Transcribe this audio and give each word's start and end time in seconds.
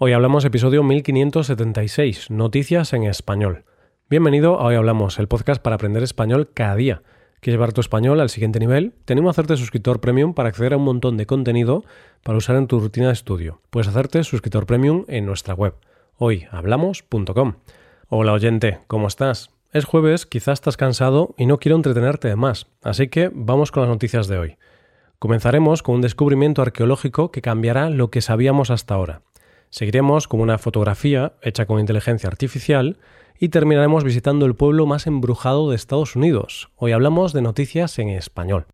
Hoy 0.00 0.12
hablamos 0.12 0.44
episodio 0.44 0.84
1576, 0.84 2.30
Noticias 2.30 2.92
en 2.92 3.02
Español. 3.02 3.64
Bienvenido 4.08 4.60
a 4.60 4.66
Hoy 4.66 4.76
Hablamos, 4.76 5.18
el 5.18 5.26
podcast 5.26 5.60
para 5.60 5.74
aprender 5.74 6.04
español 6.04 6.50
cada 6.54 6.76
día. 6.76 7.02
¿Quieres 7.40 7.56
llevar 7.56 7.72
tu 7.72 7.80
español 7.80 8.20
al 8.20 8.30
siguiente 8.30 8.60
nivel? 8.60 8.92
Tenemos 9.04 9.30
hacerte 9.30 9.56
suscriptor 9.56 10.00
premium 10.00 10.34
para 10.34 10.50
acceder 10.50 10.74
a 10.74 10.76
un 10.76 10.84
montón 10.84 11.16
de 11.16 11.26
contenido 11.26 11.82
para 12.22 12.38
usar 12.38 12.54
en 12.54 12.68
tu 12.68 12.78
rutina 12.78 13.08
de 13.08 13.14
estudio. 13.14 13.60
Puedes 13.70 13.88
hacerte 13.88 14.22
suscriptor 14.22 14.66
premium 14.66 15.04
en 15.08 15.26
nuestra 15.26 15.54
web, 15.54 15.74
hoyhablamos.com. 16.18 17.54
Hola 18.06 18.34
oyente, 18.34 18.78
¿cómo 18.86 19.08
estás? 19.08 19.50
Es 19.72 19.84
jueves, 19.84 20.26
quizás 20.26 20.60
estás 20.60 20.76
cansado 20.76 21.34
y 21.36 21.46
no 21.46 21.58
quiero 21.58 21.74
entretenerte 21.74 22.28
de 22.28 22.36
más, 22.36 22.68
así 22.84 23.08
que 23.08 23.32
vamos 23.34 23.72
con 23.72 23.82
las 23.82 23.90
noticias 23.90 24.28
de 24.28 24.38
hoy. 24.38 24.58
Comenzaremos 25.18 25.82
con 25.82 25.96
un 25.96 26.02
descubrimiento 26.02 26.62
arqueológico 26.62 27.32
que 27.32 27.42
cambiará 27.42 27.90
lo 27.90 28.08
que 28.08 28.20
sabíamos 28.20 28.70
hasta 28.70 28.94
ahora. 28.94 29.22
Seguiremos 29.70 30.28
con 30.28 30.40
una 30.40 30.58
fotografía 30.58 31.34
hecha 31.42 31.66
con 31.66 31.78
inteligencia 31.78 32.28
artificial 32.28 32.98
y 33.38 33.50
terminaremos 33.50 34.02
visitando 34.02 34.46
el 34.46 34.54
pueblo 34.54 34.86
más 34.86 35.06
embrujado 35.06 35.70
de 35.70 35.76
Estados 35.76 36.16
Unidos. 36.16 36.70
Hoy 36.76 36.92
hablamos 36.92 37.32
de 37.32 37.42
noticias 37.42 37.98
en 37.98 38.08
español. 38.08 38.66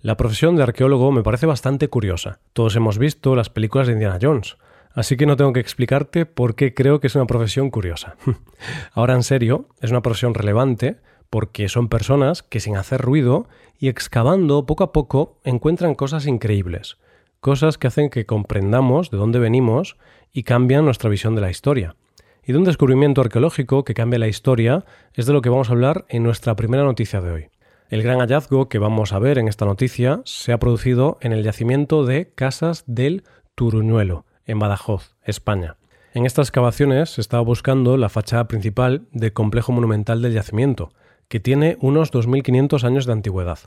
La 0.00 0.16
profesión 0.16 0.56
de 0.56 0.64
arqueólogo 0.64 1.10
me 1.12 1.22
parece 1.22 1.46
bastante 1.46 1.88
curiosa. 1.88 2.40
Todos 2.52 2.76
hemos 2.76 2.98
visto 2.98 3.34
las 3.36 3.48
películas 3.48 3.86
de 3.86 3.94
Indiana 3.94 4.18
Jones, 4.20 4.56
así 4.92 5.16
que 5.16 5.26
no 5.26 5.36
tengo 5.36 5.52
que 5.52 5.60
explicarte 5.60 6.26
por 6.26 6.54
qué 6.54 6.74
creo 6.74 7.00
que 7.00 7.06
es 7.06 7.14
una 7.14 7.26
profesión 7.26 7.70
curiosa. 7.70 8.16
Ahora 8.92 9.14
en 9.14 9.22
serio, 9.22 9.68
es 9.80 9.90
una 9.90 10.02
profesión 10.02 10.34
relevante 10.34 10.98
porque 11.30 11.68
son 11.68 11.88
personas 11.88 12.42
que 12.42 12.60
sin 12.60 12.76
hacer 12.76 13.00
ruido 13.00 13.48
y 13.78 13.88
excavando 13.88 14.66
poco 14.66 14.82
a 14.84 14.92
poco 14.92 15.40
encuentran 15.44 15.94
cosas 15.94 16.26
increíbles 16.26 16.98
cosas 17.40 17.78
que 17.78 17.86
hacen 17.86 18.10
que 18.10 18.26
comprendamos 18.26 19.10
de 19.10 19.18
dónde 19.18 19.38
venimos 19.38 19.96
y 20.32 20.42
cambian 20.42 20.84
nuestra 20.84 21.10
visión 21.10 21.34
de 21.34 21.40
la 21.40 21.50
historia. 21.50 21.96
Y 22.44 22.52
de 22.52 22.58
un 22.58 22.64
descubrimiento 22.64 23.20
arqueológico 23.20 23.84
que 23.84 23.94
cambia 23.94 24.18
la 24.18 24.28
historia 24.28 24.84
es 25.14 25.26
de 25.26 25.32
lo 25.32 25.42
que 25.42 25.50
vamos 25.50 25.68
a 25.68 25.72
hablar 25.72 26.06
en 26.08 26.22
nuestra 26.22 26.56
primera 26.56 26.82
noticia 26.82 27.20
de 27.20 27.30
hoy. 27.30 27.48
El 27.90 28.02
gran 28.02 28.18
hallazgo 28.18 28.68
que 28.68 28.78
vamos 28.78 29.12
a 29.12 29.18
ver 29.18 29.38
en 29.38 29.48
esta 29.48 29.64
noticia 29.64 30.20
se 30.24 30.52
ha 30.52 30.58
producido 30.58 31.18
en 31.20 31.32
el 31.32 31.42
yacimiento 31.42 32.04
de 32.04 32.32
Casas 32.34 32.84
del 32.86 33.24
Turuñuelo, 33.54 34.26
en 34.44 34.58
Badajoz, 34.58 35.14
España. 35.22 35.76
En 36.14 36.26
estas 36.26 36.48
excavaciones 36.48 37.10
se 37.10 37.20
estaba 37.20 37.42
buscando 37.42 37.96
la 37.96 38.08
fachada 38.08 38.48
principal 38.48 39.06
del 39.12 39.32
complejo 39.32 39.72
monumental 39.72 40.20
del 40.22 40.32
yacimiento, 40.32 40.90
que 41.28 41.40
tiene 41.40 41.76
unos 41.80 42.12
2.500 42.12 42.84
años 42.84 43.06
de 43.06 43.12
antigüedad. 43.12 43.58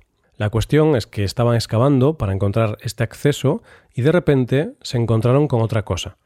La 0.41 0.49
cuestión 0.49 0.95
es 0.95 1.05
que 1.05 1.23
estaban 1.23 1.53
excavando 1.53 2.17
para 2.17 2.33
encontrar 2.33 2.79
este 2.81 3.03
acceso 3.03 3.61
y 3.93 4.01
de 4.01 4.11
repente 4.11 4.73
se 4.81 4.97
encontraron 4.97 5.47
con 5.47 5.61
otra 5.61 5.85
cosa. 5.85 6.17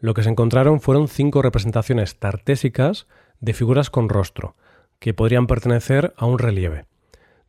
Lo 0.00 0.12
que 0.12 0.24
se 0.24 0.28
encontraron 0.28 0.80
fueron 0.80 1.06
cinco 1.06 1.40
representaciones 1.40 2.18
tartésicas 2.18 3.06
de 3.38 3.52
figuras 3.54 3.88
con 3.88 4.08
rostro, 4.08 4.56
que 4.98 5.14
podrían 5.14 5.46
pertenecer 5.46 6.12
a 6.16 6.26
un 6.26 6.40
relieve. 6.40 6.86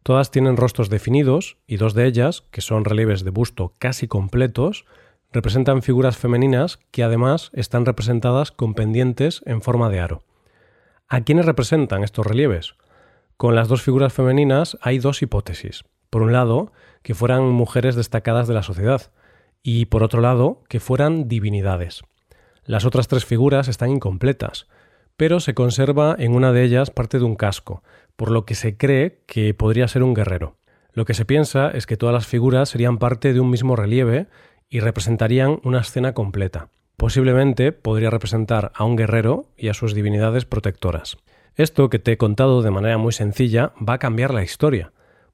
Todas 0.04 0.30
tienen 0.30 0.58
rostros 0.58 0.90
definidos 0.90 1.58
y 1.66 1.78
dos 1.78 1.96
de 1.96 2.06
ellas, 2.06 2.44
que 2.52 2.62
son 2.62 2.86
relieves 2.86 3.24
de 3.24 3.32
busto 3.32 3.74
casi 3.80 4.08
completos, 4.08 4.86
representan 5.32 5.82
figuras 5.82 6.18
femeninas 6.18 6.78
que 6.92 7.02
además 7.02 7.50
están 7.54 7.84
representadas 7.84 8.52
con 8.52 8.76
pendientes 8.76 9.42
en 9.48 9.64
forma 9.64 9.90
de 9.90 10.02
aro. 10.02 10.24
¿A 11.08 11.22
quiénes 11.22 11.48
representan 11.48 12.04
estos 12.04 12.28
relieves? 12.28 12.76
Con 13.38 13.56
las 13.56 13.68
dos 13.68 13.82
figuras 13.82 14.14
femeninas 14.14 14.78
hay 14.84 15.00
dos 15.00 15.24
hipótesis. 15.24 15.84
Por 16.12 16.22
un 16.22 16.32
lado, 16.32 16.72
que 17.02 17.16
fueran 17.16 17.50
mujeres 17.50 17.96
destacadas 17.96 18.48
de 18.48 18.54
la 18.54 18.62
sociedad, 18.62 19.12
y 19.64 19.86
por 19.86 20.04
otro 20.04 20.22
lado, 20.22 20.62
que 20.70 20.80
fueran 20.80 21.28
divinidades. 21.28 22.04
Las 22.66 22.86
otras 22.86 23.08
tres 23.08 23.26
figuras 23.26 23.68
están 23.68 23.90
incompletas, 23.90 24.68
pero 25.18 25.40
se 25.40 25.54
conserva 25.54 26.16
en 26.20 26.36
una 26.36 26.52
de 26.52 26.64
ellas 26.64 26.92
parte 26.92 27.18
de 27.18 27.26
un 27.26 27.36
casco, 27.36 27.82
por 28.16 28.30
lo 28.30 28.46
que 28.46 28.56
se 28.56 28.78
cree 28.78 29.22
que 29.26 29.54
podría 29.54 29.88
ser 29.88 30.04
un 30.04 30.14
guerrero. 30.14 30.58
Lo 30.94 31.06
que 31.06 31.14
se 31.14 31.26
piensa 31.26 31.70
es 31.72 31.88
que 31.88 31.98
todas 31.98 32.14
las 32.14 32.28
figuras 32.28 32.70
serían 32.70 32.98
parte 32.98 33.34
de 33.34 33.40
un 33.40 33.50
mismo 33.50 33.76
relieve 33.76 34.28
y 34.70 34.80
representarían 34.80 35.60
una 35.64 35.80
escena 35.80 36.14
completa. 36.14 36.70
Posiblemente 36.98 37.72
podría 37.72 38.10
representar 38.10 38.72
a 38.76 38.84
un 38.84 38.96
guerrero 38.96 39.46
y 39.58 39.70
a 39.70 39.74
sus 39.74 39.94
divinidades 39.94 40.46
protectoras. 40.46 41.18
Esto 41.56 41.90
que 41.90 42.00
te 42.00 42.12
he 42.12 42.18
contado 42.18 42.62
de 42.62 42.72
manera 42.72 42.98
muy 42.98 43.12
sencilla 43.12 43.74
va 43.78 43.94
a 43.94 44.00
cambiar 44.00 44.34
la 44.34 44.44
historia, 44.44 44.92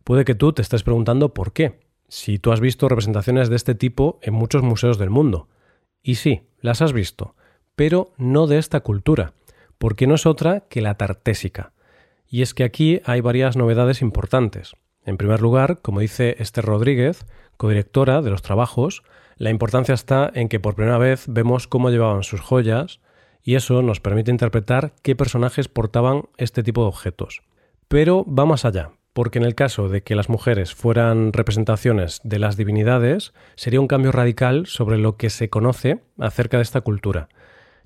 Puede 0.08 0.24
que 0.24 0.36
tú 0.36 0.54
te 0.54 0.62
estés 0.62 0.84
preguntando 0.84 1.34
por 1.34 1.52
qué, 1.52 1.82
si 2.08 2.40
tú 2.40 2.54
has 2.54 2.62
visto 2.62 2.88
representaciones 2.88 3.50
de 3.50 3.58
este 3.58 3.76
tipo 3.76 4.20
en 4.22 4.36
muchos 4.36 4.64
museos 4.64 4.98
del 4.98 5.10
mundo. 5.10 5.50
Y 6.02 6.16
sí, 6.16 6.48
las 6.62 6.82
has 6.82 6.94
visto, 6.94 7.36
pero 7.76 8.14
no 8.16 8.48
de 8.48 8.58
esta 8.58 8.80
cultura, 8.80 9.34
porque 9.78 10.08
no 10.08 10.16
es 10.16 10.26
otra 10.26 10.62
que 10.70 10.80
la 10.80 10.96
tartésica. 10.96 11.74
Y 12.26 12.42
es 12.42 12.54
que 12.54 12.64
aquí 12.64 13.02
hay 13.04 13.20
varias 13.20 13.58
novedades 13.58 14.02
importantes. 14.02 14.78
En 15.04 15.18
primer 15.18 15.42
lugar, 15.42 15.82
como 15.82 16.00
dice 16.00 16.38
Esther 16.40 16.64
Rodríguez, 16.64 17.26
codirectora 17.58 18.22
de 18.22 18.30
los 18.30 18.42
trabajos, 18.42 19.04
la 19.36 19.50
importancia 19.50 19.94
está 19.94 20.32
en 20.34 20.48
que 20.48 20.62
por 20.62 20.76
primera 20.76 21.00
vez 21.00 21.26
vemos 21.28 21.68
cómo 21.68 21.90
llevaban 21.90 22.24
sus 22.24 22.40
joyas, 22.40 23.02
y 23.44 23.56
eso 23.56 23.82
nos 23.82 24.00
permite 24.00 24.32
interpretar 24.32 24.94
qué 25.02 25.18
personajes 25.18 25.68
portaban 25.68 26.30
este 26.38 26.64
tipo 26.64 26.84
de 26.84 26.88
objetos. 26.88 27.42
Pero 27.90 28.26
va 28.26 28.46
más 28.46 28.64
allá, 28.64 28.92
porque 29.18 29.40
en 29.40 29.46
el 29.46 29.56
caso 29.56 29.90
de 29.90 30.04
que 30.04 30.14
las 30.14 30.30
mujeres 30.30 30.76
fueran 30.76 31.34
representaciones 31.34 32.22
de 32.24 32.38
las 32.38 32.56
divinidades, 32.56 33.34
sería 33.56 33.82
un 33.82 33.88
cambio 33.88 34.12
radical 34.12 34.68
sobre 34.68 35.00
lo 35.00 35.18
que 35.18 35.32
se 35.32 35.50
conoce 35.50 36.04
acerca 36.20 36.58
de 36.58 36.62
esta 36.62 36.82
cultura. 36.82 37.28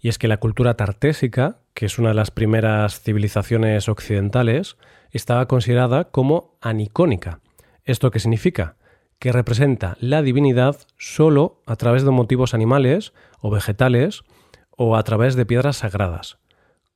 Y 0.02 0.10
es 0.10 0.18
que 0.18 0.28
la 0.28 0.42
cultura 0.42 0.74
tartésica, 0.74 1.60
que 1.74 1.86
es 1.86 1.98
una 1.98 2.10
de 2.10 2.16
las 2.16 2.32
primeras 2.32 3.00
civilizaciones 3.00 3.88
occidentales, 3.88 4.76
estaba 5.12 5.48
considerada 5.48 6.04
como 6.12 6.58
anicónica. 6.60 7.40
¿Esto 7.86 8.12
qué 8.12 8.20
significa? 8.20 8.76
Que 9.18 9.32
representa 9.32 9.96
la 10.02 10.22
divinidad 10.24 10.76
solo 10.98 11.62
a 11.66 11.78
través 11.78 12.04
de 12.04 12.12
motivos 12.12 12.54
animales 12.54 13.14
o 13.40 13.52
vegetales 13.52 14.24
o 14.72 14.98
a 14.98 15.04
través 15.04 15.36
de 15.38 15.46
piedras 15.46 15.78
sagradas. 15.78 16.40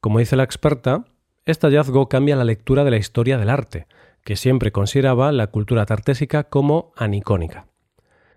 Como 0.02 0.20
dice 0.20 0.36
la 0.36 0.44
experta, 0.44 1.06
este 1.46 1.68
hallazgo 1.68 2.10
cambia 2.10 2.36
la 2.36 2.44
lectura 2.44 2.84
de 2.84 2.92
la 2.92 2.98
historia 2.98 3.38
del 3.38 3.50
arte, 3.50 3.88
que 4.26 4.36
siempre 4.36 4.74
consideraba 4.74 5.32
la 5.32 5.48
cultura 5.48 5.86
tartésica 5.86 6.46
como 6.46 6.92
anicónica. 6.98 7.68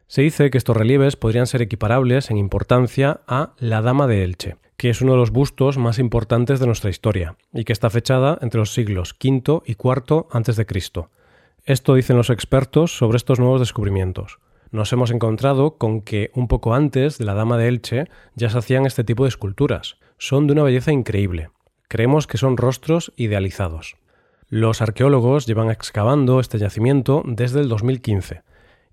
Se 0.07 0.23
dice 0.23 0.51
que 0.51 0.59
estos 0.59 0.77
relieves 0.77 1.17
podrían 1.17 1.47
ser 1.47 1.63
equiparables 1.63 2.31
en 2.31 2.37
importancia 2.37 3.23
a 3.27 3.55
la 3.59 3.83
Dama 3.83 4.07
de 4.07 4.23
Elche, 4.23 4.57
que 4.77 4.91
es 4.91 5.01
uno 5.03 5.13
de 5.13 5.19
los 5.19 5.31
bustos 5.31 5.79
más 5.79 5.99
importantes 5.99 6.61
de 6.61 6.67
nuestra 6.67 6.91
historia, 6.91 7.37
y 7.53 7.65
que 7.65 7.73
está 7.73 7.91
fechada 7.91 8.39
entre 8.43 8.61
los 8.61 8.73
siglos 8.73 9.17
V 9.23 9.63
y 9.67 9.73
IV 9.73 10.27
a.C. 10.31 10.67
Esto 11.65 11.95
dicen 11.95 12.17
los 12.17 12.31
expertos 12.31 12.97
sobre 12.97 13.17
estos 13.17 13.39
nuevos 13.39 13.61
descubrimientos. 13.61 14.39
Nos 14.71 14.93
hemos 14.93 15.11
encontrado 15.11 15.79
con 15.79 16.03
que 16.03 16.31
un 16.35 16.49
poco 16.49 16.75
antes 16.75 17.17
de 17.17 17.25
la 17.25 17.35
Dama 17.35 17.57
de 17.57 17.69
Elche 17.69 18.05
ya 18.35 18.51
se 18.51 18.59
hacían 18.59 18.85
este 18.85 19.05
tipo 19.05 19.25
de 19.25 19.31
esculturas. 19.31 19.97
Son 20.19 20.47
de 20.47 20.53
una 20.53 20.63
belleza 20.63 20.93
increíble. 20.93 21.51
Creemos 21.89 22.27
que 22.27 22.37
son 22.37 22.59
rostros 22.59 23.13
idealizados. 23.17 23.97
Los 24.51 24.81
arqueólogos 24.81 25.45
llevan 25.45 25.71
excavando 25.71 26.41
este 26.41 26.59
yacimiento 26.59 27.23
desde 27.27 27.61
el 27.61 27.69
2015 27.69 28.45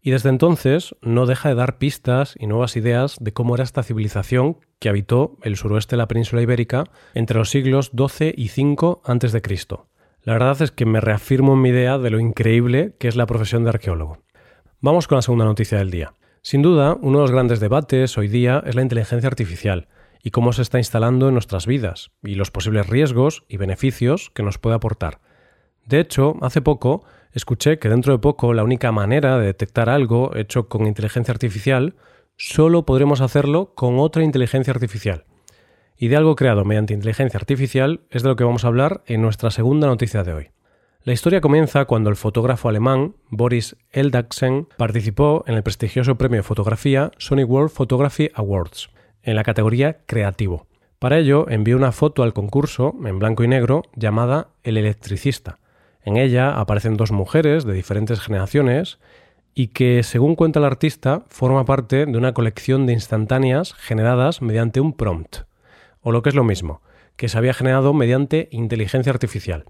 y 0.02 0.12
desde 0.12 0.28
entonces 0.28 0.96
no 1.02 1.26
deja 1.26 1.48
de 1.48 1.56
dar 1.56 1.78
pistas 1.78 2.36
y 2.38 2.48
nuevas 2.48 2.76
ideas 2.76 3.16
de 3.22 3.32
cómo 3.32 3.56
era 3.56 3.64
esta 3.64 3.82
civilización 3.82 4.58
que 4.80 4.90
habitó 4.90 5.38
el 5.44 5.56
suroeste 5.56 5.96
de 5.96 6.00
la 6.00 6.10
península 6.10 6.42
ibérica 6.42 6.84
entre 7.14 7.38
los 7.38 7.50
siglos 7.50 7.92
XII 7.96 8.34
y 8.36 8.50
V 8.50 8.98
a.C. 9.06 9.42
La 10.24 10.34
verdad 10.34 10.62
es 10.62 10.72
que 10.72 10.86
me 10.86 11.00
reafirmo 11.00 11.54
en 11.54 11.62
mi 11.62 11.70
idea 11.70 12.00
de 12.00 12.10
lo 12.10 12.20
increíble 12.20 12.94
que 13.00 13.08
es 13.08 13.16
la 13.16 13.26
profesión 13.26 13.64
de 13.64 13.70
arqueólogo. 13.70 14.18
Vamos 14.82 15.08
con 15.08 15.16
la 15.16 15.22
segunda 15.22 15.46
noticia 15.46 15.78
del 15.78 15.90
día. 15.90 16.16
Sin 16.42 16.64
duda, 16.64 16.98
uno 17.02 17.20
de 17.20 17.24
los 17.24 17.32
grandes 17.32 17.62
debates 17.62 18.18
hoy 18.18 18.28
día 18.28 18.62
es 18.66 18.76
la 18.76 18.82
inteligencia 18.82 19.30
artificial 19.30 19.88
y 20.22 20.32
cómo 20.32 20.52
se 20.52 20.64
está 20.64 20.80
instalando 20.80 21.30
en 21.30 21.34
nuestras 21.34 21.66
vidas 21.66 22.12
y 22.24 22.36
los 22.36 22.52
posibles 22.52 22.88
riesgos 22.88 23.46
y 23.48 23.56
beneficios 23.56 24.32
que 24.36 24.44
nos 24.44 24.58
puede 24.58 24.76
aportar. 24.76 25.22
De 25.86 26.00
hecho, 26.00 26.36
hace 26.42 26.62
poco 26.62 27.04
escuché 27.32 27.80
que 27.80 27.90
dentro 27.90 28.14
de 28.14 28.20
poco 28.20 28.54
la 28.54 28.64
única 28.64 28.92
manera 28.92 29.38
de 29.38 29.46
detectar 29.46 29.90
algo 29.90 30.36
hecho 30.36 30.68
con 30.68 30.88
inteligencia 30.88 31.32
artificial 31.32 31.96
solo 32.38 32.86
podremos 32.86 33.22
hacerlo 33.22 33.74
con 33.76 34.00
otra 34.00 34.24
inteligencia 34.24 34.74
artificial. 34.74 35.26
Y 35.98 36.08
de 36.08 36.18
algo 36.18 36.36
creado 36.36 36.66
mediante 36.66 36.94
inteligencia 36.94 37.38
artificial 37.38 38.02
es 38.10 38.24
de 38.24 38.30
lo 38.30 38.36
que 38.36 38.44
vamos 38.44 38.66
a 38.66 38.68
hablar 38.68 39.04
en 39.06 39.22
nuestra 39.22 39.52
segunda 39.52 39.88
noticia 39.88 40.24
de 40.24 40.34
hoy. 40.34 40.48
La 41.04 41.14
historia 41.14 41.40
comienza 41.40 41.86
cuando 41.86 42.10
el 42.10 42.16
fotógrafo 42.16 42.68
alemán 42.68 43.16
Boris 43.30 43.76
Eldagsen 43.92 44.68
participó 44.76 45.44
en 45.46 45.54
el 45.54 45.62
prestigioso 45.62 46.16
premio 46.16 46.38
de 46.38 46.44
fotografía 46.44 47.12
Sony 47.18 47.44
World 47.44 47.70
Photography 47.70 48.32
Awards, 48.34 48.90
en 49.22 49.36
la 49.36 49.44
categoría 49.44 50.00
Creativo. 50.08 50.66
Para 50.98 51.20
ello 51.20 51.46
envió 51.48 51.78
una 51.78 51.92
foto 51.92 52.24
al 52.24 52.34
concurso 52.34 52.96
en 53.06 53.20
blanco 53.20 53.44
y 53.44 53.48
negro 53.48 53.84
llamada 53.96 54.50
El 54.64 54.78
electricista, 54.78 55.60
en 56.06 56.18
ella 56.18 56.60
aparecen 56.60 56.98
dos 56.98 57.12
mujeres 57.12 57.66
de 57.66 57.74
diferentes 57.74 58.22
generaciones 58.22 59.00
y 59.56 59.68
que, 59.68 60.04
según 60.04 60.36
cuenta 60.36 60.60
el 60.60 60.66
artista, 60.66 61.24
forma 61.28 61.66
parte 61.66 62.06
de 62.06 62.18
una 62.18 62.34
colección 62.34 62.86
de 62.86 62.94
instantáneas 62.94 63.74
generadas 63.74 64.42
mediante 64.42 64.80
un 64.80 64.94
prompt, 64.94 65.38
o 66.02 66.12
lo 66.12 66.22
que 66.22 66.30
es 66.30 66.36
lo 66.36 66.44
mismo, 66.44 66.82
que 67.16 67.28
se 67.28 67.38
había 67.38 67.54
generado 67.54 67.94
mediante 67.94 68.50
inteligencia 68.52 69.12
artificial. 69.12 69.66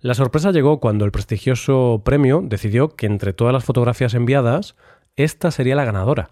La 0.00 0.14
sorpresa 0.14 0.50
llegó 0.50 0.80
cuando 0.80 1.04
el 1.04 1.12
prestigioso 1.12 2.02
premio 2.04 2.42
decidió 2.42 2.88
que 2.88 3.06
entre 3.06 3.32
todas 3.32 3.52
las 3.52 3.64
fotografías 3.64 4.14
enviadas, 4.14 4.74
esta 5.16 5.50
sería 5.50 5.76
la 5.76 5.84
ganadora. 5.84 6.30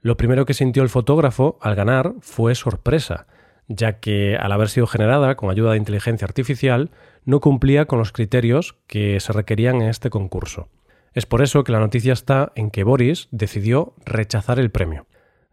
Lo 0.00 0.16
primero 0.16 0.44
que 0.44 0.54
sintió 0.54 0.82
el 0.82 0.88
fotógrafo 0.88 1.58
al 1.60 1.76
ganar 1.76 2.14
fue 2.20 2.54
sorpresa, 2.54 3.26
ya 3.68 4.00
que 4.00 4.36
al 4.36 4.52
haber 4.52 4.68
sido 4.68 4.86
generada 4.86 5.36
con 5.36 5.50
ayuda 5.50 5.72
de 5.72 5.78
inteligencia 5.78 6.26
artificial, 6.26 6.90
no 7.24 7.40
cumplía 7.40 7.86
con 7.86 7.98
los 7.98 8.12
criterios 8.12 8.76
que 8.86 9.20
se 9.20 9.32
requerían 9.32 9.82
en 9.82 9.88
este 9.88 10.10
concurso. 10.10 10.68
Es 11.14 11.26
por 11.26 11.42
eso 11.42 11.62
que 11.62 11.72
la 11.72 11.80
noticia 11.80 12.12
está 12.12 12.52
en 12.54 12.70
que 12.70 12.84
Boris 12.84 13.28
decidió 13.30 13.94
rechazar 14.04 14.58
el 14.58 14.70
premio. 14.70 15.06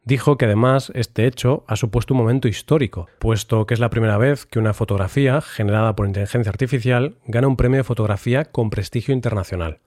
Dijo 0.05 0.37
que 0.37 0.45
además 0.45 0.91
este 0.95 1.27
hecho 1.27 1.65
ha 1.67 1.75
supuesto 1.75 2.13
un 2.13 2.19
momento 2.19 2.47
histórico, 2.47 3.07
puesto 3.19 3.65
que 3.65 3.73
es 3.73 3.79
la 3.79 3.89
primera 3.89 4.17
vez 4.17 4.45
que 4.45 4.57
una 4.57 4.73
fotografía 4.73 5.41
generada 5.41 5.95
por 5.95 6.07
inteligencia 6.07 6.49
artificial 6.49 7.17
gana 7.25 7.47
un 7.47 7.57
premio 7.57 7.77
de 7.77 7.83
fotografía 7.83 8.45
con 8.45 8.69
prestigio 8.69 9.13
internacional. 9.13 9.79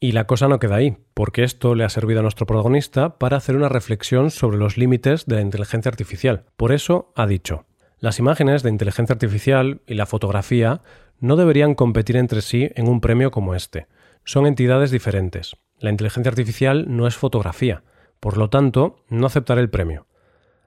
Y 0.00 0.12
la 0.12 0.26
cosa 0.26 0.48
no 0.48 0.58
queda 0.58 0.76
ahí, 0.76 0.96
porque 1.12 1.44
esto 1.44 1.74
le 1.74 1.84
ha 1.84 1.88
servido 1.88 2.20
a 2.20 2.22
nuestro 2.22 2.46
protagonista 2.46 3.18
para 3.18 3.36
hacer 3.36 3.56
una 3.56 3.68
reflexión 3.68 4.30
sobre 4.30 4.56
los 4.56 4.76
límites 4.76 5.26
de 5.26 5.36
la 5.36 5.42
inteligencia 5.42 5.90
artificial. 5.90 6.44
Por 6.56 6.72
eso 6.72 7.12
ha 7.14 7.26
dicho, 7.26 7.66
las 8.00 8.18
imágenes 8.18 8.62
de 8.62 8.70
inteligencia 8.70 9.14
artificial 9.14 9.80
y 9.86 9.94
la 9.94 10.06
fotografía 10.06 10.82
no 11.20 11.36
deberían 11.36 11.74
competir 11.74 12.16
entre 12.16 12.42
sí 12.42 12.70
en 12.74 12.88
un 12.88 13.00
premio 13.00 13.30
como 13.30 13.54
este. 13.54 13.88
Son 14.24 14.46
entidades 14.46 14.90
diferentes. 14.90 15.56
La 15.78 15.90
inteligencia 15.90 16.30
artificial 16.30 16.84
no 16.88 17.06
es 17.06 17.16
fotografía, 17.16 17.82
por 18.20 18.36
lo 18.36 18.50
tanto, 18.50 19.04
no 19.08 19.26
aceptaré 19.26 19.60
el 19.60 19.70
premio. 19.70 20.06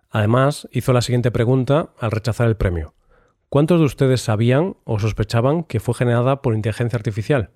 Además, 0.10 0.68
hizo 0.72 0.92
la 0.94 1.01
siguiente 1.01 1.31
pregunta 1.31 1.92
al 2.00 2.12
rechazar 2.12 2.48
el 2.48 2.57
premio. 2.57 2.94
¿Cuántos 3.50 3.80
de 3.80 3.86
ustedes 3.86 4.22
sabían 4.22 4.77
o 4.84 5.00
sospechaban 5.00 5.63
que 5.63 5.80
fue 5.80 5.94
generada 5.94 6.42
por 6.42 6.54
inteligencia 6.54 6.98
artificial? 6.98 7.51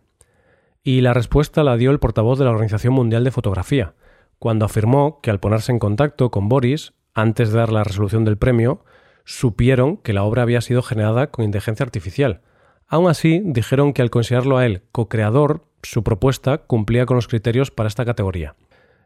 Y 0.84 1.02
la 1.02 1.14
respuesta 1.14 1.64
la 1.64 1.78
dio 1.78 1.92
el 1.92 2.00
portavoz 2.00 2.38
de 2.38 2.46
la 2.46 2.52
Organización 2.52 2.94
Mundial 2.94 3.24
de 3.24 3.32
Fotografía, 3.32 3.94
cuando 4.40 4.66
afirmó 4.66 5.20
que 5.22 5.32
al 5.32 5.40
ponerse 5.40 5.72
en 5.72 5.80
contacto 5.80 6.32
con 6.32 6.50
Boris, 6.50 6.94
antes 7.14 7.52
de 7.52 7.58
dar 7.58 7.72
la 7.72 7.84
resolución 7.84 8.26
del 8.26 8.38
premio, 8.38 8.84
supieron 9.26 9.98
que 9.98 10.14
la 10.14 10.24
obra 10.24 10.44
había 10.44 10.62
sido 10.62 10.82
generada 10.82 11.28
con 11.28 11.44
inteligencia 11.44 11.84
artificial. 11.84 12.42
Aún 12.88 13.10
así, 13.10 13.42
dijeron 13.44 13.94
que 13.94 14.02
al 14.02 14.10
considerarlo 14.10 14.58
a 14.58 14.66
él 14.66 14.84
co-creador, 14.92 15.66
su 15.82 16.04
propuesta 16.04 16.60
cumplía 16.60 17.06
con 17.06 17.16
los 17.16 17.28
criterios 17.28 17.72
para 17.72 17.88
esta 17.88 18.06
categoría. 18.06 18.56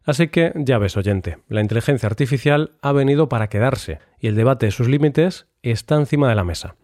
Así 0.03 0.27
que 0.27 0.53
ya 0.55 0.77
ves, 0.77 0.97
oyente, 0.97 1.39
la 1.47 1.61
inteligencia 1.61 2.07
artificial 2.07 2.71
ha 2.81 2.91
venido 2.91 3.29
para 3.29 3.47
quedarse 3.47 3.99
y 4.19 4.27
el 4.27 4.35
debate 4.35 4.67
de 4.67 4.71
sus 4.71 4.87
límites 4.87 5.47
está 5.61 5.95
encima 5.95 6.29
de 6.29 6.35
la 6.35 6.43
mesa. 6.43 6.75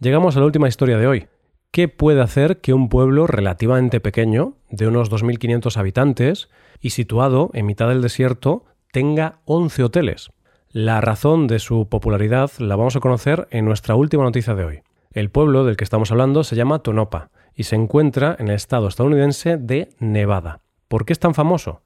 Llegamos 0.00 0.36
a 0.36 0.40
la 0.40 0.46
última 0.46 0.68
historia 0.68 0.98
de 0.98 1.06
hoy, 1.06 1.28
¿Qué 1.74 1.88
puede 1.88 2.20
hacer 2.20 2.60
que 2.60 2.72
un 2.72 2.88
pueblo 2.88 3.26
relativamente 3.26 3.98
pequeño, 3.98 4.58
de 4.70 4.86
unos 4.86 5.10
2.500 5.10 5.76
habitantes 5.76 6.48
y 6.80 6.90
situado 6.90 7.50
en 7.52 7.66
mitad 7.66 7.88
del 7.88 8.00
desierto, 8.00 8.64
tenga 8.92 9.40
11 9.46 9.82
hoteles? 9.82 10.30
La 10.74 11.00
razón 11.00 11.46
de 11.46 11.60
su 11.60 11.88
popularidad 11.88 12.50
la 12.58 12.74
vamos 12.74 12.96
a 12.96 13.00
conocer 13.00 13.46
en 13.52 13.64
nuestra 13.64 13.94
última 13.94 14.24
noticia 14.24 14.56
de 14.56 14.64
hoy. 14.64 14.82
El 15.12 15.30
pueblo 15.30 15.64
del 15.64 15.76
que 15.76 15.84
estamos 15.84 16.10
hablando 16.10 16.42
se 16.42 16.56
llama 16.56 16.80
Tonopa 16.80 17.30
y 17.54 17.62
se 17.62 17.76
encuentra 17.76 18.34
en 18.40 18.48
el 18.48 18.56
estado 18.56 18.88
estadounidense 18.88 19.56
de 19.56 19.90
Nevada. 20.00 20.62
¿Por 20.88 21.04
qué 21.04 21.12
es 21.12 21.20
tan 21.20 21.32
famoso? 21.32 21.82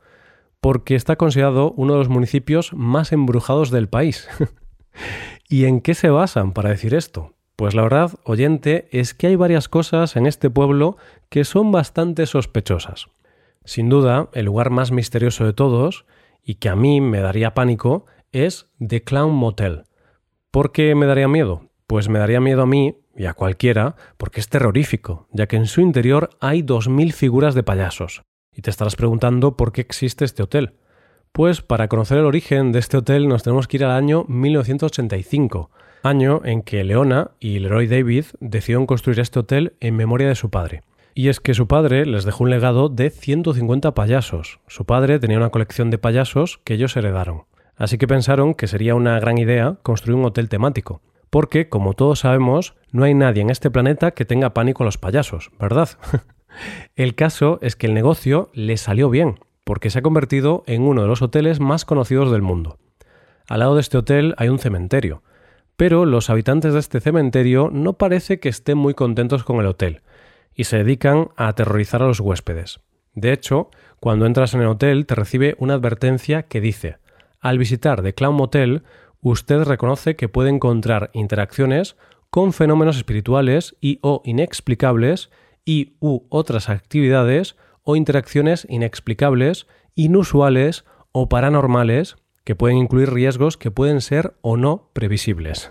Porque 0.62 0.94
está 0.94 1.16
considerado 1.16 1.72
uno 1.72 1.92
de 1.92 1.98
los 1.98 2.08
municipios 2.08 2.72
más 2.72 3.12
embrujados 3.12 3.70
del 3.70 3.90
país. 3.90 4.26
¿Y 5.50 5.66
en 5.66 5.82
qué 5.82 5.92
se 5.92 6.08
basan 6.08 6.54
para 6.54 6.70
decir 6.70 6.94
esto? 6.94 7.34
Pues 7.56 7.74
la 7.74 7.82
verdad, 7.82 8.12
oyente, 8.24 8.88
es 8.90 9.12
que 9.12 9.26
hay 9.26 9.36
varias 9.36 9.68
cosas 9.68 10.16
en 10.16 10.24
este 10.24 10.48
pueblo 10.48 10.96
que 11.28 11.44
son 11.44 11.72
bastante 11.72 12.24
sospechosas. 12.24 13.08
Sin 13.66 13.90
duda, 13.90 14.30
el 14.32 14.46
lugar 14.46 14.70
más 14.70 14.92
misterioso 14.92 15.44
de 15.44 15.52
todos, 15.52 16.06
y 16.42 16.54
que 16.54 16.70
a 16.70 16.76
mí 16.76 17.02
me 17.02 17.20
daría 17.20 17.52
pánico, 17.52 18.06
es 18.32 18.70
The 18.86 19.02
Clown 19.02 19.34
Motel. 19.34 19.84
¿Por 20.50 20.72
qué 20.72 20.94
me 20.94 21.06
daría 21.06 21.28
miedo? 21.28 21.68
Pues 21.86 22.08
me 22.08 22.18
daría 22.18 22.40
miedo 22.40 22.62
a 22.62 22.66
mí 22.66 22.96
y 23.16 23.26
a 23.26 23.34
cualquiera, 23.34 23.96
porque 24.16 24.40
es 24.40 24.48
terrorífico, 24.48 25.28
ya 25.32 25.46
que 25.46 25.56
en 25.56 25.66
su 25.66 25.80
interior 25.80 26.30
hay 26.40 26.62
2.000 26.62 27.12
figuras 27.12 27.54
de 27.54 27.62
payasos. 27.62 28.22
Y 28.54 28.62
te 28.62 28.70
estarás 28.70 28.96
preguntando 28.96 29.56
por 29.56 29.72
qué 29.72 29.80
existe 29.80 30.24
este 30.24 30.42
hotel. 30.42 30.74
Pues 31.32 31.62
para 31.62 31.88
conocer 31.88 32.18
el 32.18 32.24
origen 32.24 32.72
de 32.72 32.78
este 32.78 32.96
hotel 32.96 33.28
nos 33.28 33.42
tenemos 33.42 33.68
que 33.68 33.78
ir 33.78 33.84
al 33.84 33.92
año 33.92 34.24
1985, 34.28 35.70
año 36.02 36.40
en 36.44 36.62
que 36.62 36.84
Leona 36.84 37.32
y 37.40 37.58
Leroy 37.58 37.86
David 37.86 38.24
decidieron 38.40 38.86
construir 38.86 39.20
este 39.20 39.38
hotel 39.38 39.74
en 39.80 39.96
memoria 39.96 40.28
de 40.28 40.34
su 40.34 40.50
padre. 40.50 40.82
Y 41.14 41.28
es 41.28 41.40
que 41.40 41.54
su 41.54 41.66
padre 41.66 42.06
les 42.06 42.24
dejó 42.24 42.44
un 42.44 42.50
legado 42.50 42.88
de 42.88 43.10
150 43.10 43.94
payasos. 43.94 44.60
Su 44.68 44.84
padre 44.84 45.18
tenía 45.18 45.38
una 45.38 45.50
colección 45.50 45.90
de 45.90 45.98
payasos 45.98 46.60
que 46.64 46.74
ellos 46.74 46.96
heredaron. 46.96 47.44
Así 47.78 47.96
que 47.96 48.08
pensaron 48.08 48.54
que 48.54 48.66
sería 48.66 48.96
una 48.96 49.18
gran 49.20 49.38
idea 49.38 49.76
construir 49.82 50.18
un 50.18 50.24
hotel 50.26 50.48
temático. 50.48 51.00
Porque, 51.30 51.68
como 51.68 51.94
todos 51.94 52.20
sabemos, 52.20 52.74
no 52.90 53.04
hay 53.04 53.14
nadie 53.14 53.42
en 53.42 53.50
este 53.50 53.70
planeta 53.70 54.10
que 54.10 54.24
tenga 54.24 54.52
pánico 54.52 54.82
a 54.82 54.86
los 54.86 54.98
payasos, 54.98 55.50
¿verdad? 55.60 55.90
el 56.96 57.14
caso 57.14 57.58
es 57.62 57.76
que 57.76 57.86
el 57.86 57.94
negocio 57.94 58.50
le 58.52 58.76
salió 58.76 59.10
bien, 59.10 59.38
porque 59.64 59.90
se 59.90 60.00
ha 60.00 60.02
convertido 60.02 60.64
en 60.66 60.82
uno 60.82 61.02
de 61.02 61.08
los 61.08 61.22
hoteles 61.22 61.60
más 61.60 61.84
conocidos 61.84 62.32
del 62.32 62.42
mundo. 62.42 62.78
Al 63.48 63.60
lado 63.60 63.76
de 63.76 63.82
este 63.82 63.98
hotel 63.98 64.34
hay 64.38 64.48
un 64.48 64.58
cementerio, 64.58 65.22
pero 65.76 66.04
los 66.04 66.28
habitantes 66.30 66.72
de 66.72 66.80
este 66.80 67.00
cementerio 67.00 67.70
no 67.72 67.92
parece 67.92 68.40
que 68.40 68.48
estén 68.48 68.76
muy 68.76 68.94
contentos 68.94 69.44
con 69.44 69.60
el 69.60 69.66
hotel 69.66 70.02
y 70.54 70.64
se 70.64 70.78
dedican 70.78 71.28
a 71.36 71.48
aterrorizar 71.48 72.02
a 72.02 72.06
los 72.06 72.18
huéspedes. 72.18 72.80
De 73.14 73.32
hecho, 73.32 73.70
cuando 74.00 74.26
entras 74.26 74.54
en 74.54 74.62
el 74.62 74.66
hotel 74.66 75.06
te 75.06 75.14
recibe 75.14 75.54
una 75.58 75.74
advertencia 75.74 76.42
que 76.42 76.60
dice 76.60 76.96
al 77.40 77.58
visitar 77.58 78.02
The 78.02 78.14
Clown 78.14 78.34
Motel, 78.34 78.82
usted 79.20 79.62
reconoce 79.62 80.16
que 80.16 80.28
puede 80.28 80.50
encontrar 80.50 81.10
interacciones 81.12 81.96
con 82.30 82.52
fenómenos 82.52 82.96
espirituales 82.96 83.76
y 83.80 83.98
o 84.02 84.22
inexplicables 84.24 85.30
y 85.64 85.96
u 86.00 86.26
otras 86.28 86.68
actividades 86.68 87.56
o 87.82 87.96
interacciones 87.96 88.66
inexplicables, 88.68 89.66
inusuales 89.94 90.84
o 91.12 91.28
paranormales 91.28 92.16
que 92.44 92.54
pueden 92.54 92.78
incluir 92.78 93.10
riesgos 93.12 93.56
que 93.56 93.70
pueden 93.70 94.00
ser 94.00 94.34
o 94.40 94.56
no 94.56 94.90
previsibles. 94.94 95.70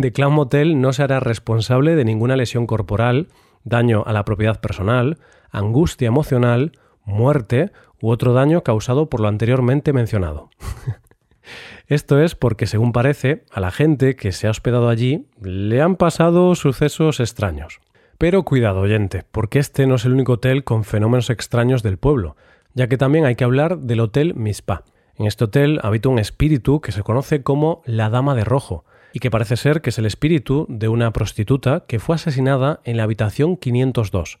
The 0.00 0.12
Clown 0.12 0.32
Motel 0.32 0.80
no 0.80 0.92
se 0.92 1.02
hará 1.02 1.20
responsable 1.20 1.96
de 1.96 2.04
ninguna 2.04 2.36
lesión 2.36 2.66
corporal, 2.66 3.28
daño 3.64 4.04
a 4.06 4.12
la 4.12 4.24
propiedad 4.24 4.60
personal, 4.60 5.18
angustia 5.50 6.08
emocional, 6.08 6.72
muerte 7.04 7.72
u 8.00 8.10
otro 8.10 8.32
daño 8.32 8.62
causado 8.62 9.08
por 9.08 9.20
lo 9.20 9.28
anteriormente 9.28 9.92
mencionado. 9.92 10.50
Esto 11.86 12.20
es 12.20 12.34
porque, 12.34 12.66
según 12.66 12.92
parece, 12.92 13.44
a 13.50 13.60
la 13.60 13.70
gente 13.70 14.16
que 14.16 14.32
se 14.32 14.46
ha 14.46 14.50
hospedado 14.50 14.88
allí 14.88 15.26
le 15.40 15.80
han 15.80 15.96
pasado 15.96 16.54
sucesos 16.54 17.20
extraños. 17.20 17.80
Pero 18.18 18.42
cuidado, 18.42 18.80
oyente, 18.80 19.24
porque 19.30 19.58
este 19.58 19.86
no 19.86 19.94
es 19.94 20.04
el 20.04 20.12
único 20.12 20.32
hotel 20.32 20.64
con 20.64 20.84
fenómenos 20.84 21.30
extraños 21.30 21.82
del 21.82 21.98
pueblo, 21.98 22.36
ya 22.74 22.88
que 22.88 22.98
también 22.98 23.24
hay 23.24 23.36
que 23.36 23.44
hablar 23.44 23.78
del 23.78 24.00
Hotel 24.00 24.34
Mispa, 24.34 24.84
en 25.18 25.26
este 25.26 25.44
hotel 25.44 25.80
habita 25.82 26.08
un 26.08 26.20
espíritu 26.20 26.80
que 26.80 26.92
se 26.92 27.02
conoce 27.02 27.42
como 27.42 27.82
la 27.84 28.08
Dama 28.08 28.36
de 28.36 28.44
Rojo, 28.44 28.84
y 29.12 29.18
que 29.18 29.32
parece 29.32 29.56
ser 29.56 29.80
que 29.80 29.90
es 29.90 29.98
el 29.98 30.06
espíritu 30.06 30.64
de 30.68 30.86
una 30.86 31.12
prostituta 31.12 31.84
que 31.88 31.98
fue 31.98 32.14
asesinada 32.14 32.80
en 32.84 32.96
la 32.96 33.02
habitación 33.02 33.56
502. 33.56 34.38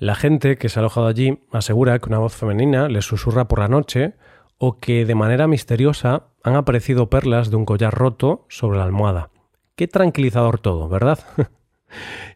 La 0.00 0.14
gente 0.14 0.56
que 0.56 0.70
se 0.70 0.78
ha 0.78 0.80
alojado 0.80 1.08
allí 1.08 1.40
asegura 1.52 1.98
que 1.98 2.08
una 2.08 2.18
voz 2.18 2.34
femenina 2.34 2.88
les 2.88 3.04
susurra 3.04 3.48
por 3.48 3.58
la 3.58 3.68
noche 3.68 4.14
o 4.56 4.78
que 4.80 5.04
de 5.04 5.14
manera 5.14 5.46
misteriosa 5.46 6.28
han 6.42 6.56
aparecido 6.56 7.10
perlas 7.10 7.50
de 7.50 7.56
un 7.56 7.66
collar 7.66 7.92
roto 7.92 8.46
sobre 8.48 8.78
la 8.78 8.84
almohada. 8.84 9.28
Qué 9.76 9.88
tranquilizador 9.88 10.58
todo, 10.58 10.88
¿verdad? 10.88 11.18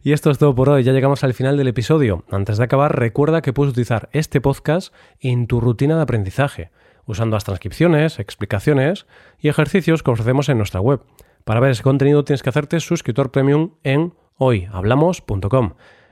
y 0.03 0.11
esto 0.11 0.29
es 0.29 0.37
todo 0.37 0.53
por 0.53 0.69
hoy, 0.69 0.83
ya 0.83 0.93
llegamos 0.93 1.23
al 1.23 1.33
final 1.33 1.57
del 1.57 1.67
episodio. 1.67 2.23
Antes 2.29 2.59
de 2.59 2.65
acabar, 2.65 2.99
recuerda 2.99 3.41
que 3.41 3.51
puedes 3.51 3.71
utilizar 3.71 4.09
este 4.11 4.41
podcast 4.41 4.93
en 5.19 5.47
tu 5.47 5.59
rutina 5.59 5.95
de 5.95 6.03
aprendizaje 6.03 6.69
usando 7.07 7.35
las 7.35 7.45
transcripciones, 7.45 8.19
explicaciones 8.19 9.07
y 9.39 9.49
ejercicios 9.49 10.03
que 10.03 10.11
ofrecemos 10.11 10.49
en 10.49 10.57
nuestra 10.59 10.81
web. 10.81 11.01
Para 11.43 11.59
ver 11.61 11.71
ese 11.71 11.81
contenido 11.81 12.23
tienes 12.23 12.43
que 12.43 12.49
hacerte 12.49 12.79
suscriptor 12.79 13.31
premium 13.31 13.71
en 13.83 14.13
hoyhablamos.com. 14.37 15.73